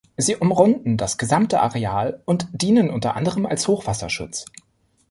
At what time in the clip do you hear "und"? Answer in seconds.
2.25-2.47